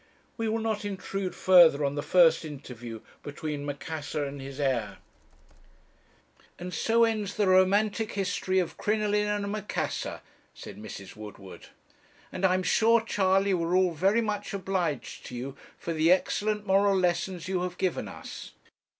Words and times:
"We 0.35 0.49
will 0.49 0.57
not 0.57 0.83
intrude 0.83 1.35
further 1.35 1.85
on 1.85 1.93
the 1.93 2.01
first 2.01 2.43
interview 2.43 3.01
between 3.21 3.67
Macassar 3.67 4.25
and 4.25 4.41
his 4.41 4.59
heir." 4.59 4.97
'And 6.57 6.73
so 6.73 7.03
ends 7.03 7.35
the 7.35 7.47
romantic 7.47 8.13
history 8.13 8.57
of 8.57 8.77
"Crinoline 8.77 9.27
and 9.27 9.51
Macassar",' 9.51 10.21
said 10.55 10.77
Mrs. 10.77 11.15
Woodward; 11.15 11.67
'and 12.31 12.43
I 12.43 12.55
am 12.55 12.63
sure, 12.63 13.01
Charley, 13.01 13.53
we 13.53 13.63
are 13.63 13.75
all 13.75 13.91
very 13.93 14.21
much 14.21 14.55
obliged 14.55 15.23
to 15.27 15.35
you 15.35 15.55
for 15.77 15.93
the 15.93 16.11
excellent 16.11 16.65
moral 16.65 16.97
lessons 16.97 17.47
you 17.47 17.61
have 17.61 17.77
given 17.77 18.07
us.' 18.07 18.53